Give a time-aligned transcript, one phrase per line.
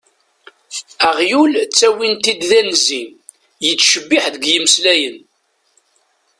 [1.09, 3.03] Aɣyul ttawin-t-id d anzi,
[3.65, 5.17] yettcebbiḥ deg yimeslayen.